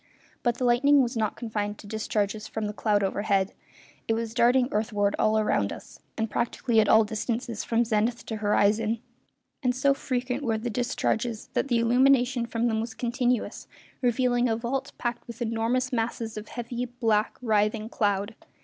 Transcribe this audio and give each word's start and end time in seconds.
But 0.41 0.57
the 0.57 0.63
lightning 0.65 1.03
was 1.03 1.15
not 1.15 1.35
confined 1.35 1.77
to 1.77 1.85
discharges 1.85 2.47
from 2.47 2.65
the 2.65 2.73
cloud 2.73 3.03
overhead, 3.03 3.53
it 4.07 4.15
was 4.15 4.33
darting 4.33 4.67
earthward 4.71 5.15
all 5.19 5.39
round 5.43 5.71
us, 5.71 5.99
and 6.17 6.27
practically 6.27 6.79
at 6.79 6.89
all 6.89 7.03
distances 7.03 7.63
from 7.63 7.85
zenith 7.85 8.25
to 8.25 8.37
horizon; 8.37 8.97
and 9.61 9.75
so 9.75 9.93
frequent 9.93 10.41
were 10.41 10.57
the 10.57 10.71
discharges 10.71 11.49
that 11.53 11.67
the 11.67 11.77
illumination 11.77 12.47
from 12.47 12.67
them 12.67 12.81
was 12.81 12.95
continuous, 12.95 13.67
revealing 14.01 14.49
a 14.49 14.55
vault 14.57 14.91
packed 14.97 15.27
with 15.27 15.39
enormous 15.39 15.93
masses 15.93 16.35
of 16.35 16.47
heavy, 16.47 16.85
black, 16.85 17.37
writhing 17.39 17.87
cloud. 17.87 18.33